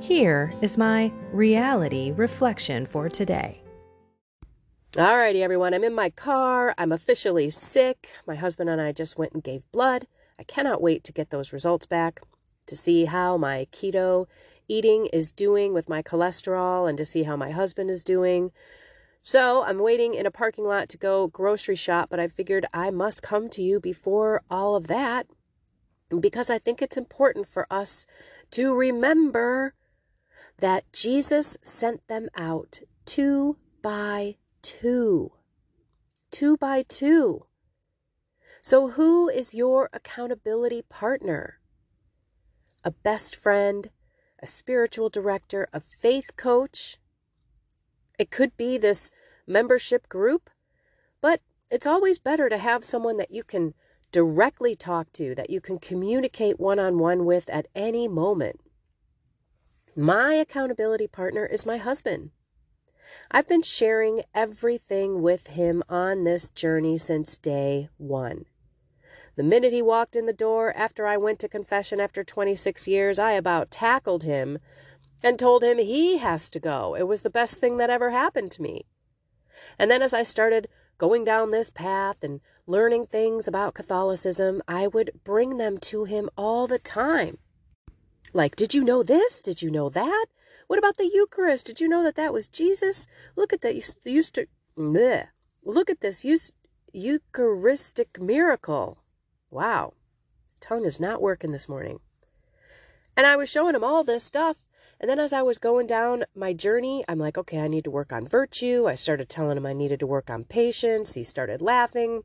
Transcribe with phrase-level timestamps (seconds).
[0.00, 3.62] Here is my reality reflection for today.
[4.92, 6.74] Alrighty, everyone, I'm in my car.
[6.78, 8.10] I'm officially sick.
[8.26, 10.06] My husband and I just went and gave blood.
[10.38, 12.20] I cannot wait to get those results back
[12.66, 14.26] to see how my keto
[14.68, 18.52] eating is doing with my cholesterol and to see how my husband is doing.
[19.22, 22.90] So I'm waiting in a parking lot to go grocery shop, but I figured I
[22.90, 25.26] must come to you before all of that
[26.20, 28.06] because I think it's important for us
[28.52, 29.74] to remember
[30.58, 35.30] that Jesus sent them out two by two.
[36.30, 37.46] Two by two.
[38.62, 41.60] So, who is your accountability partner?
[42.84, 43.90] A best friend,
[44.42, 46.98] a spiritual director, a faith coach?
[48.18, 49.10] It could be this
[49.46, 50.50] membership group,
[51.20, 53.74] but it's always better to have someone that you can
[54.10, 58.60] directly talk to, that you can communicate one on one with at any moment.
[59.98, 62.30] My accountability partner is my husband.
[63.30, 68.44] I've been sharing everything with him on this journey since day one.
[69.36, 73.18] The minute he walked in the door after I went to confession after 26 years,
[73.18, 74.58] I about tackled him
[75.22, 76.94] and told him he has to go.
[76.94, 78.84] It was the best thing that ever happened to me.
[79.78, 80.68] And then as I started
[80.98, 86.28] going down this path and learning things about Catholicism, I would bring them to him
[86.36, 87.38] all the time.
[88.36, 89.40] Like, did you know this?
[89.40, 90.26] Did you know that?
[90.66, 91.64] What about the Eucharist?
[91.64, 93.06] Did you know that that was Jesus?
[93.34, 93.74] Look at that.
[94.04, 95.28] Used to, bleh.
[95.64, 96.52] look at this
[96.92, 98.98] Eucharistic miracle.
[99.50, 99.94] Wow.
[100.60, 102.00] Tongue is not working this morning.
[103.16, 104.66] And I was showing him all this stuff.
[105.00, 107.90] And then as I was going down my journey, I'm like, okay, I need to
[107.90, 108.84] work on virtue.
[108.86, 111.14] I started telling him I needed to work on patience.
[111.14, 112.24] He started laughing.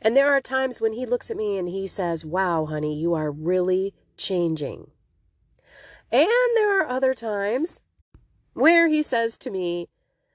[0.00, 3.12] And there are times when he looks at me and he says, wow, honey, you
[3.12, 4.90] are really changing.
[6.12, 7.82] And there are other times
[8.54, 9.88] where he says to me,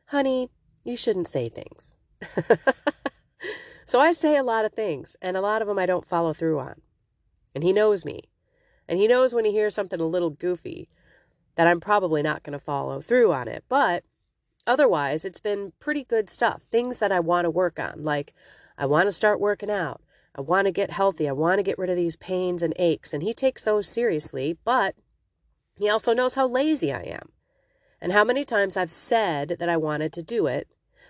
[0.08, 0.50] honey,
[0.84, 1.96] you shouldn't say things.
[3.86, 6.34] so I say a lot of things, and a lot of them I don't follow
[6.34, 6.82] through on.
[7.56, 8.24] And he knows me.
[8.88, 10.90] And he knows when he hears something a little goofy
[11.56, 13.64] that I'm probably not going to follow through on it.
[13.70, 14.04] But
[14.68, 16.64] otherwise, it's been pretty good stuff.
[16.64, 18.34] Things that I want to work on, like
[18.78, 20.02] I want to start working out.
[20.36, 21.28] I want to get healthy.
[21.28, 23.14] I want to get rid of these pains and aches.
[23.14, 24.96] And he takes those seriously, but
[25.78, 27.30] he also knows how lazy I am
[28.02, 30.68] and how many times I've said that I wanted to do it,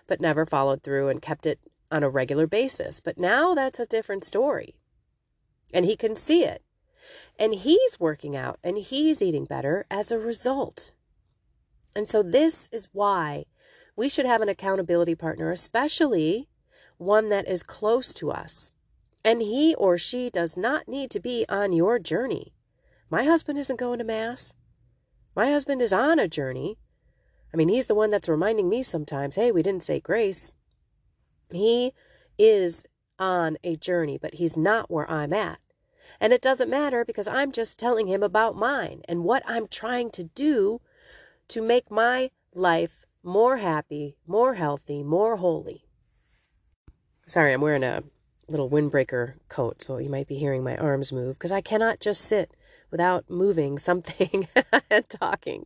[0.07, 1.59] but never followed through and kept it
[1.91, 2.99] on a regular basis.
[2.99, 4.75] But now that's a different story.
[5.73, 6.63] And he can see it.
[7.39, 10.91] And he's working out and he's eating better as a result.
[11.95, 13.45] And so, this is why
[13.95, 16.47] we should have an accountability partner, especially
[16.97, 18.71] one that is close to us
[19.23, 22.53] and he or she does not need to be on your journey.
[23.09, 24.53] My husband isn't going to Mass.
[25.35, 26.77] My husband is on a journey.
[27.53, 30.53] I mean, he's the one that's reminding me sometimes, hey, we didn't say grace.
[31.51, 31.91] He
[32.37, 32.85] is
[33.19, 35.59] on a journey, but he's not where I'm at.
[36.19, 40.09] And it doesn't matter because I'm just telling him about mine and what I'm trying
[40.11, 40.81] to do
[41.49, 45.85] to make my life more happy, more healthy, more holy.
[47.27, 48.03] Sorry, I'm wearing a
[48.47, 52.21] little windbreaker coat, so you might be hearing my arms move because I cannot just
[52.21, 52.55] sit
[52.89, 54.47] without moving something
[54.89, 55.65] and talking.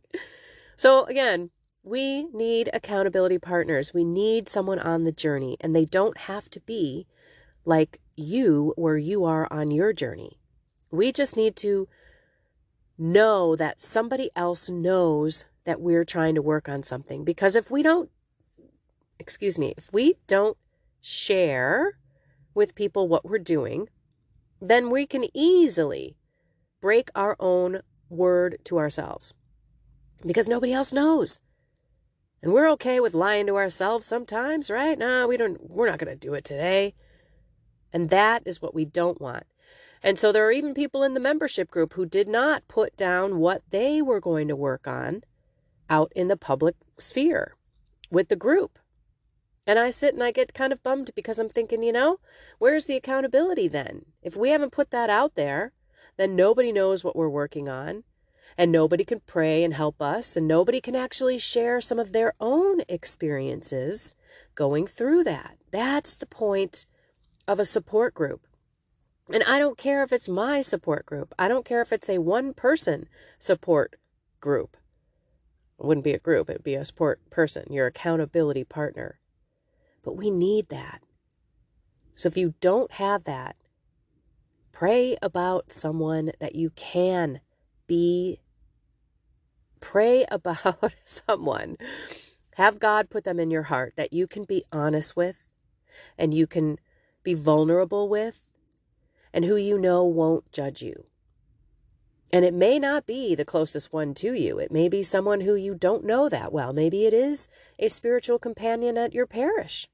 [0.76, 1.50] So, again,
[1.82, 3.94] we need accountability partners.
[3.94, 7.06] We need someone on the journey, and they don't have to be
[7.64, 10.38] like you where you are on your journey.
[10.90, 11.88] We just need to
[12.98, 17.24] know that somebody else knows that we're trying to work on something.
[17.24, 18.10] Because if we don't,
[19.18, 20.56] excuse me, if we don't
[21.00, 21.98] share
[22.56, 23.88] with people what we're doing,
[24.60, 26.16] then we can easily
[26.80, 29.34] break our own word to ourselves
[30.24, 31.40] because nobody else knows.
[32.42, 34.98] And we're okay with lying to ourselves sometimes, right?
[34.98, 36.94] No, we don't we're not going to do it today.
[37.92, 39.44] And that is what we don't want.
[40.02, 43.38] And so there are even people in the membership group who did not put down
[43.38, 45.22] what they were going to work on
[45.88, 47.54] out in the public sphere
[48.10, 48.78] with the group.
[49.66, 52.20] And I sit and I get kind of bummed because I'm thinking, you know,
[52.58, 54.06] where's the accountability then?
[54.22, 55.72] If we haven't put that out there,
[56.16, 58.04] then nobody knows what we're working on,
[58.56, 62.32] and nobody can pray and help us, and nobody can actually share some of their
[62.40, 64.14] own experiences
[64.54, 65.56] going through that.
[65.72, 66.86] That's the point
[67.48, 68.46] of a support group.
[69.32, 71.34] And I don't care if it's my support group.
[71.38, 73.08] I don't care if it's a one person
[73.38, 73.96] support
[74.40, 74.76] group.
[75.78, 79.18] It wouldn't be a group, it would be a support person, your accountability partner.
[80.06, 81.02] But we need that.
[82.14, 83.56] So if you don't have that,
[84.70, 87.40] pray about someone that you can
[87.88, 88.38] be.
[89.80, 91.76] Pray about someone.
[92.54, 95.52] Have God put them in your heart that you can be honest with
[96.16, 96.78] and you can
[97.24, 98.56] be vulnerable with
[99.32, 101.06] and who you know won't judge you.
[102.32, 104.58] And it may not be the closest one to you.
[104.58, 106.72] It may be someone who you don't know that well.
[106.72, 107.48] Maybe it is
[107.78, 109.88] a spiritual companion at your parish.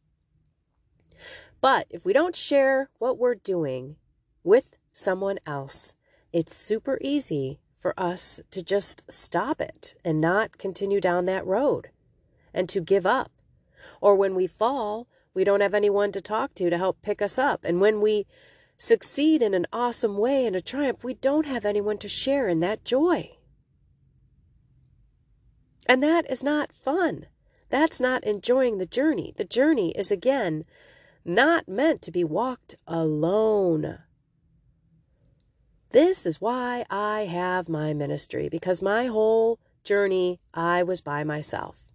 [1.62, 3.96] But if we don't share what we're doing
[4.44, 5.94] with someone else,
[6.32, 11.90] it's super easy for us to just stop it and not continue down that road
[12.52, 13.30] and to give up.
[14.00, 17.38] Or when we fall, we don't have anyone to talk to to help pick us
[17.38, 17.60] up.
[17.64, 18.26] And when we
[18.76, 22.58] succeed in an awesome way and a triumph, we don't have anyone to share in
[22.60, 23.36] that joy.
[25.88, 27.26] And that is not fun.
[27.68, 29.32] That's not enjoying the journey.
[29.36, 30.64] The journey is, again,
[31.24, 33.98] not meant to be walked alone.
[35.90, 41.88] This is why I have my ministry, because my whole journey I was by myself.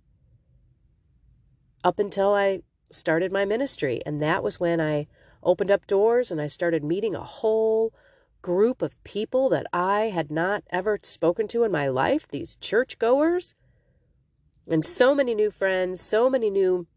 [1.84, 2.60] Up until I
[2.92, 5.08] started my ministry, and that was when I
[5.44, 7.94] opened up doors and I started meeting a whole
[8.42, 13.56] group of people that I had not ever spoken to in my life, these churchgoers.
[14.70, 16.88] And so many new friends, so many new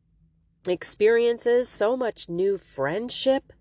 [0.66, 3.52] experiences, so much new friendship.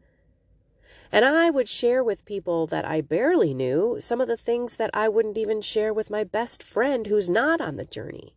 [1.12, 4.92] And I would share with people that I barely knew some of the things that
[4.94, 8.36] I wouldn't even share with my best friend who's not on the journey.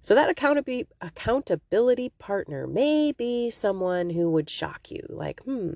[0.00, 5.74] So that accountability partner may be someone who would shock you, like, hmm,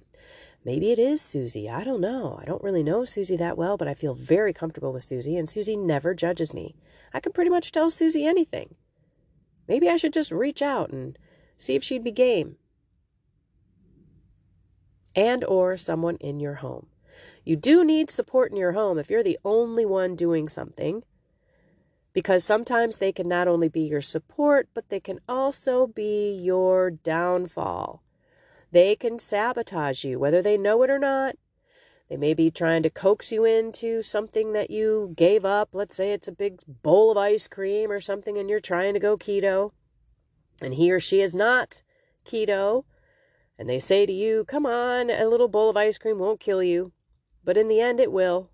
[0.65, 1.71] maybe it is Susie.
[1.71, 2.39] I don't know.
[2.43, 5.49] I don't really know Susie that well, but I feel very comfortable with Susie, and
[5.49, 6.75] Susie never judges me.
[7.15, 8.75] I can pretty much tell Susie anything.
[9.69, 11.19] Maybe I should just reach out and
[11.57, 12.57] see if she'd be game.
[15.15, 16.87] And or someone in your home.
[17.45, 21.05] You do need support in your home if you're the only one doing something.
[22.13, 26.91] Because sometimes they can not only be your support, but they can also be your
[26.91, 28.03] downfall.
[28.71, 31.37] They can sabotage you, whether they know it or not.
[32.09, 35.75] They may be trying to coax you into something that you gave up.
[35.75, 39.01] Let's say it's a big bowl of ice cream or something, and you're trying to
[39.01, 39.71] go keto,
[40.63, 41.83] and he or she is not
[42.25, 42.85] keto.
[43.59, 46.63] And they say to you, Come on, a little bowl of ice cream won't kill
[46.63, 46.93] you.
[47.45, 48.51] But in the end, it will.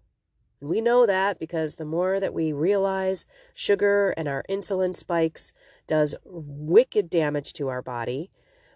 [0.60, 5.52] And we know that because the more that we realize sugar and our insulin spikes
[5.86, 8.30] does wicked damage to our body,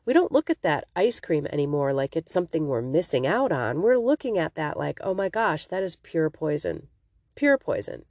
[0.09, 3.83] we don't look at that ice cream anymore like it's something we're missing out on.
[3.83, 6.87] We're looking at that like, oh my gosh, that is pure poison.
[7.35, 8.07] Pure poison.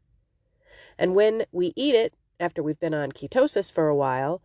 [0.99, 4.43] And when we eat it after we've been on ketosis for a while,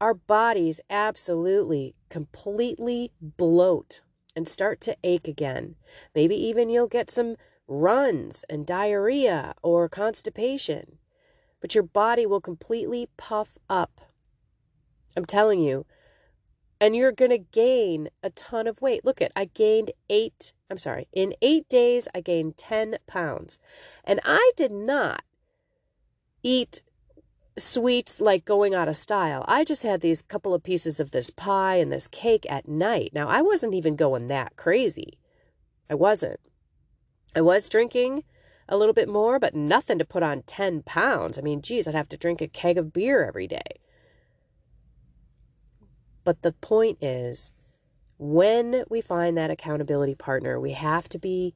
[0.00, 4.00] our bodies absolutely completely bloat
[4.34, 5.74] and start to ache again.
[6.14, 7.36] Maybe even you'll get some
[7.68, 10.96] runs and diarrhea or constipation,
[11.60, 14.00] but your body will completely puff up.
[15.14, 15.84] I'm telling you,
[16.80, 19.04] and you're going to gain a ton of weight.
[19.04, 23.58] Look at, I gained eight, I'm sorry, in eight days, I gained 10 pounds.
[24.04, 25.22] And I did not
[26.42, 26.82] eat
[27.58, 29.44] sweets like going out of style.
[29.48, 33.10] I just had these couple of pieces of this pie and this cake at night.
[33.14, 35.18] Now, I wasn't even going that crazy.
[35.88, 36.40] I wasn't.
[37.34, 38.24] I was drinking
[38.68, 41.38] a little bit more, but nothing to put on 10 pounds.
[41.38, 43.80] I mean, geez, I'd have to drink a keg of beer every day.
[46.26, 47.52] But the point is,
[48.18, 51.54] when we find that accountability partner, we have to be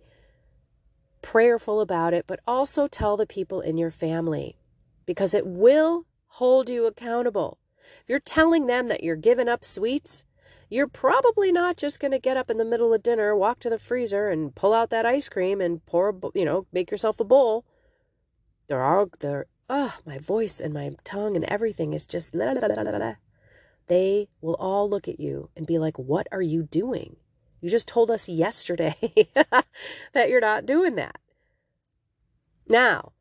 [1.23, 4.55] prayerful about it, but also tell the people in your family
[5.07, 7.59] because it will hold you accountable.
[8.05, 10.23] If you're telling them that you're giving up sweets,
[10.69, 13.71] you're probably not just going to get up in the middle of dinner, walk to
[13.71, 17.25] the freezer, and pull out that ice cream and pour, you know, make yourself a
[17.25, 17.65] bowl.
[18.69, 22.69] There are there oh, my voice and my tongue and everything is just la, la,
[22.69, 23.15] la.
[23.91, 27.17] They will all look at you and be like, What are you doing?
[27.61, 28.95] You just told us yesterday
[30.15, 31.19] that you're not doing that.
[32.69, 33.13] Now,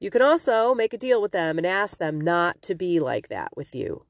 [0.00, 3.28] you can also make a deal with them and ask them not to be like
[3.28, 4.04] that with you,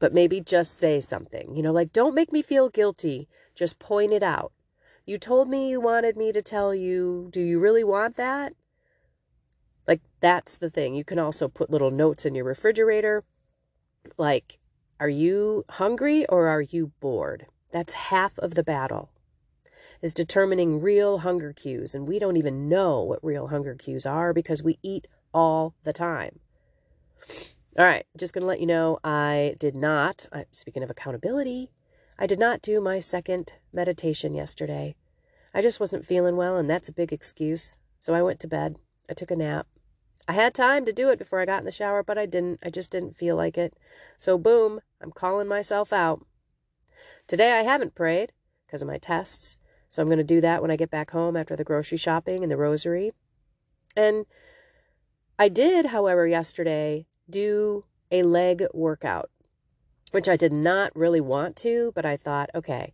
[0.00, 1.54] but maybe just say something.
[1.54, 3.28] You know, like, don't make me feel guilty.
[3.54, 4.52] Just point it out.
[5.06, 7.28] You told me you wanted me to tell you.
[7.32, 8.54] Do you really want that?
[9.86, 10.96] Like, that's the thing.
[10.96, 13.22] You can also put little notes in your refrigerator.
[14.18, 14.59] Like,
[15.00, 17.46] are you hungry or are you bored?
[17.72, 19.10] That's half of the battle
[20.02, 21.94] is determining real hunger cues.
[21.94, 25.92] And we don't even know what real hunger cues are because we eat all the
[25.92, 26.40] time.
[27.78, 31.70] All right, just going to let you know I did not, uh, speaking of accountability,
[32.18, 34.96] I did not do my second meditation yesterday.
[35.54, 37.78] I just wasn't feeling well, and that's a big excuse.
[37.98, 38.78] So I went to bed.
[39.08, 39.66] I took a nap.
[40.30, 42.60] I had time to do it before I got in the shower, but I didn't.
[42.62, 43.74] I just didn't feel like it.
[44.16, 46.24] So, boom, I'm calling myself out.
[47.26, 48.30] Today I haven't prayed
[48.64, 49.56] because of my tests.
[49.88, 52.44] So I'm going to do that when I get back home after the grocery shopping
[52.44, 53.10] and the rosary.
[53.96, 54.24] And
[55.36, 59.30] I did, however, yesterday do a leg workout,
[60.12, 62.92] which I did not really want to, but I thought, okay,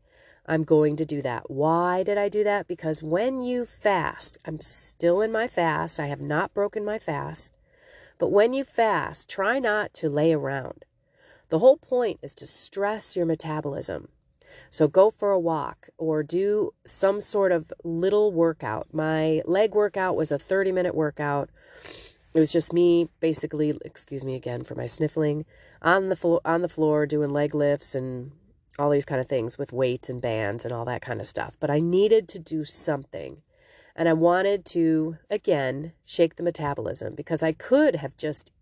[0.48, 1.50] I'm going to do that.
[1.50, 2.68] Why did I do that?
[2.68, 7.56] Because when you fast, I'm still in my fast, I have not broken my fast,
[8.18, 10.84] but when you fast, try not to lay around.
[11.48, 14.08] The whole point is to stress your metabolism.
[14.70, 18.88] So go for a walk or do some sort of little workout.
[18.92, 21.50] My leg workout was a 30 minute workout.
[22.34, 25.44] It was just me basically, excuse me again for my sniffling,
[25.82, 28.32] on the floor on the floor doing leg lifts and
[28.78, 31.56] all these kind of things with weights and bands and all that kind of stuff.
[31.58, 33.42] But I needed to do something.
[33.94, 38.52] And I wanted to again shake the metabolism because I could have just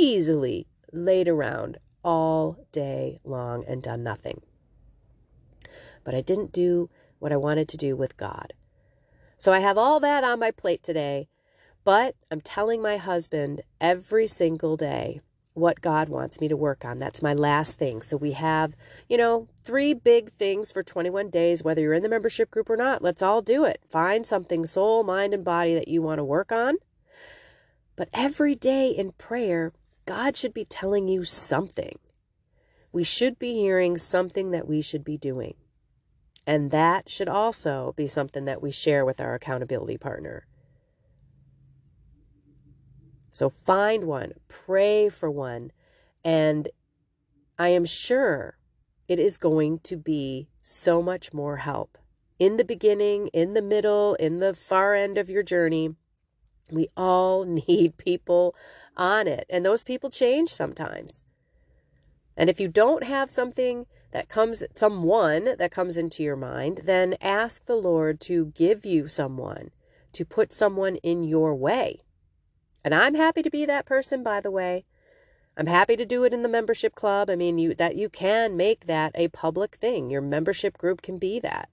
[0.00, 4.42] easily laid around all day long and done nothing
[6.06, 8.52] but I didn't do what I wanted to do with God.
[9.36, 11.28] So I have all that on my plate today,
[11.82, 15.20] but I'm telling my husband every single day
[15.56, 16.98] what God wants me to work on.
[16.98, 18.02] That's my last thing.
[18.02, 18.76] So we have,
[19.08, 22.76] you know, three big things for 21 days, whether you're in the membership group or
[22.76, 23.02] not.
[23.02, 23.80] Let's all do it.
[23.86, 26.76] Find something, soul, mind, and body, that you want to work on.
[27.96, 29.72] But every day in prayer,
[30.04, 31.98] God should be telling you something.
[32.92, 35.54] We should be hearing something that we should be doing.
[36.46, 40.46] And that should also be something that we share with our accountability partner.
[43.36, 45.70] So find one, pray for one,
[46.24, 46.70] and
[47.58, 48.56] I am sure
[49.08, 51.98] it is going to be so much more help.
[52.38, 55.96] In the beginning, in the middle, in the far end of your journey,
[56.72, 58.56] we all need people
[58.96, 59.44] on it.
[59.50, 61.20] And those people change sometimes.
[62.38, 67.16] And if you don't have something that comes, someone that comes into your mind, then
[67.20, 69.72] ask the Lord to give you someone,
[70.12, 72.00] to put someone in your way.
[72.86, 74.84] And I'm happy to be that person, by the way.
[75.56, 77.28] I'm happy to do it in the membership club.
[77.28, 80.08] I mean, you that you can make that a public thing.
[80.08, 81.68] Your membership group can be that.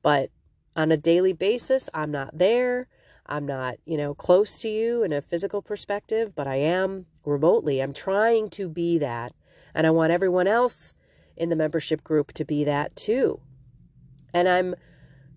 [0.00, 0.30] But
[0.76, 2.86] on a daily basis, I'm not there.
[3.26, 7.80] I'm not, you know, close to you in a physical perspective, but I am remotely.
[7.80, 9.32] I'm trying to be that.
[9.74, 10.94] And I want everyone else
[11.36, 13.40] in the membership group to be that too.
[14.32, 14.76] And I'm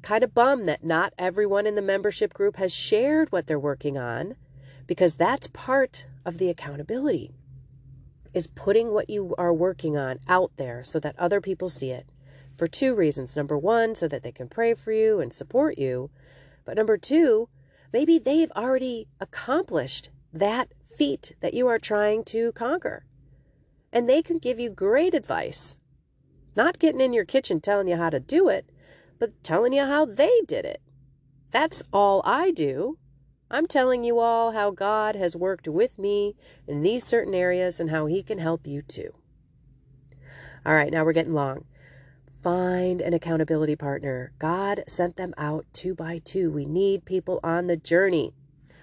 [0.03, 3.98] kind of bummed that not everyone in the membership group has shared what they're working
[3.98, 4.36] on
[4.86, 7.31] because that's part of the accountability
[8.33, 12.07] is putting what you are working on out there so that other people see it
[12.53, 13.36] for two reasons.
[13.36, 16.10] Number one, so that they can pray for you and support you.
[16.65, 17.50] But number two,
[17.91, 23.05] maybe they've already accomplished that feat that you are trying to conquer.
[23.91, 25.77] And they can give you great advice.
[26.55, 28.69] Not getting in your kitchen telling you how to do it,
[29.24, 30.82] but telling you how they did it.
[31.50, 32.98] That's all I do.
[33.50, 36.36] I'm telling you all how God has worked with me
[36.68, 39.13] in these certain areas and how He can help you too.
[40.65, 41.63] All right, now we're getting long.
[42.30, 44.34] Find an accountability partner.
[44.39, 46.51] God sent them out two by two.
[46.51, 48.34] We need people on the journey.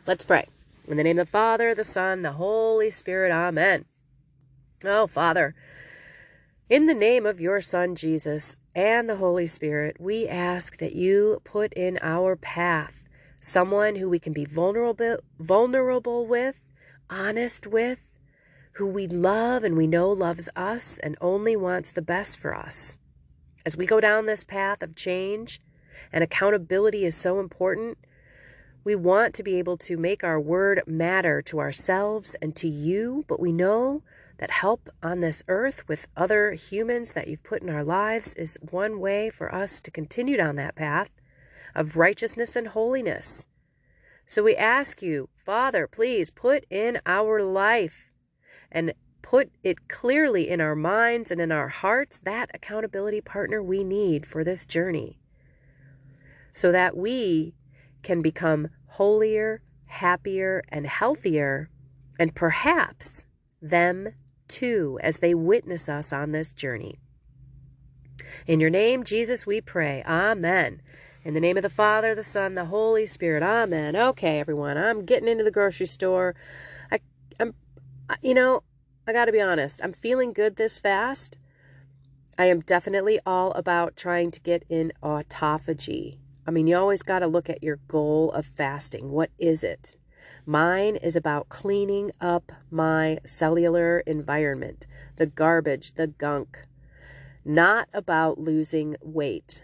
[0.07, 0.47] Let's pray.
[0.89, 3.85] In the name of the Father, the Son, the Holy Spirit, Amen.
[4.87, 5.55] Oh, Father,
[6.71, 11.41] in the name of your Son, Jesus, and the Holy Spirit, we ask that you
[11.45, 13.09] put in our path
[13.41, 16.73] someone who we can be vulnerable, vulnerable with,
[17.09, 18.17] honest with,
[18.75, 22.99] who we love and we know loves us and only wants the best for us.
[23.67, 25.61] As we go down this path of change,
[26.13, 27.99] and accountability is so important,
[28.83, 33.25] We want to be able to make our word matter to ourselves and to you,
[33.29, 34.03] but we know
[34.41, 38.59] that help on this earth with other humans that you've put in our lives is
[38.71, 41.15] one way for us to continue down that path
[41.75, 43.45] of righteousness and holiness.
[44.25, 48.11] So we ask you, Father, please put in our life
[48.73, 53.85] and put it clearly in our minds and in our hearts that accountability partner we
[53.85, 55.21] need for this journey
[56.51, 57.55] so that we
[58.03, 61.69] can become holier, happier, and healthier,
[62.19, 63.27] and perhaps
[63.61, 64.09] them
[64.51, 66.99] too as they witness us on this journey.
[68.47, 70.03] In your name, Jesus, we pray.
[70.07, 70.83] Amen.
[71.25, 73.43] In the name of the Father, the Son, the Holy Spirit.
[73.43, 73.95] Amen.
[73.95, 76.35] Okay, everyone, I'm getting into the grocery store.
[76.91, 76.99] I,
[77.39, 77.55] I'm,
[78.23, 78.63] you know,
[79.07, 79.81] I got to be honest.
[79.83, 81.39] I'm feeling good this fast.
[82.39, 86.19] I am definitely all about trying to get in autophagy.
[86.47, 89.11] I mean, you always got to look at your goal of fasting.
[89.11, 89.95] What is it?
[90.47, 94.87] Mine is about cleaning up my cellular environment,
[95.17, 96.63] the garbage, the gunk,
[97.45, 99.63] not about losing weight.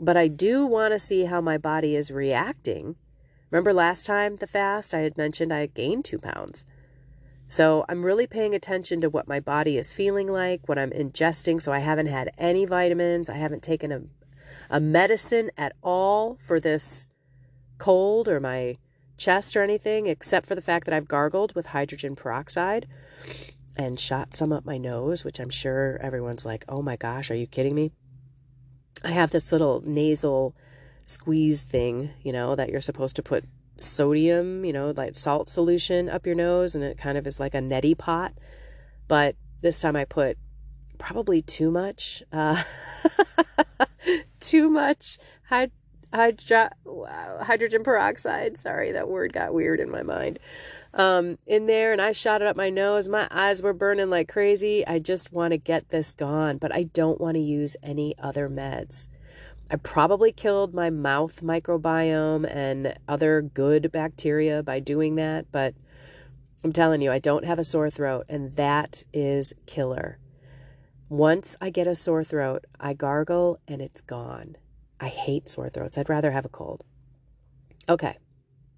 [0.00, 2.96] But I do want to see how my body is reacting.
[3.50, 6.66] Remember last time the fast, I had mentioned I gained two pounds.
[7.46, 11.60] So I'm really paying attention to what my body is feeling like, what I'm ingesting.
[11.60, 13.28] So I haven't had any vitamins.
[13.28, 14.02] I haven't taken a,
[14.70, 17.08] a medicine at all for this
[17.78, 18.76] cold or my
[19.16, 22.86] chest or anything, except for the fact that I've gargled with hydrogen peroxide
[23.76, 27.36] and shot some up my nose, which I'm sure everyone's like, oh my gosh, are
[27.36, 27.92] you kidding me?
[29.04, 30.54] I have this little nasal
[31.04, 33.44] squeeze thing, you know, that you're supposed to put
[33.76, 37.54] sodium, you know, like salt solution up your nose, and it kind of is like
[37.54, 38.32] a neti pot.
[39.08, 40.38] But this time I put
[40.98, 42.62] probably too much, uh,
[44.40, 45.18] too much
[45.50, 45.72] hyd-
[46.14, 46.70] hydro-
[47.42, 48.56] hydrogen peroxide.
[48.56, 50.38] Sorry, that word got weird in my mind.
[50.94, 53.08] Um, in there, and I shot it up my nose.
[53.08, 54.86] My eyes were burning like crazy.
[54.86, 58.48] I just want to get this gone, but I don't want to use any other
[58.48, 59.08] meds.
[59.70, 65.74] I probably killed my mouth microbiome and other good bacteria by doing that, but
[66.62, 70.18] I'm telling you, I don't have a sore throat, and that is killer.
[71.08, 74.56] Once I get a sore throat, I gargle and it's gone.
[75.00, 75.98] I hate sore throats.
[75.98, 76.84] I'd rather have a cold.
[77.88, 78.18] Okay,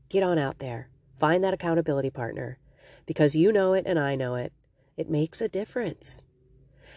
[0.08, 0.88] get on out there.
[1.14, 2.58] Find that accountability partner
[3.06, 4.52] because you know it and I know it.
[4.96, 6.22] It makes a difference.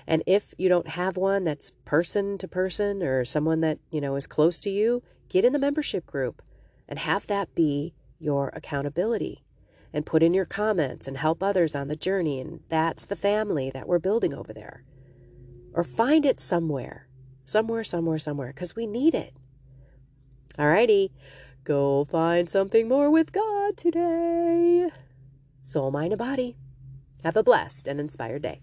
[0.08, 4.16] And if you don't have one that's person to person or someone that, you know,
[4.16, 6.42] is close to you, get in the membership group
[6.88, 9.44] and have that be your accountability
[9.94, 12.40] and put in your comments and help others on the journey.
[12.40, 14.84] And that's the family that we're building over there.
[15.74, 17.08] Or find it somewhere,
[17.50, 19.34] somewhere, somewhere, somewhere, because we need it.
[20.58, 21.12] Alrighty,
[21.64, 24.90] go find something more with God today.
[25.64, 26.56] Soul, mind, and body.
[27.24, 28.62] Have a blessed and inspired day.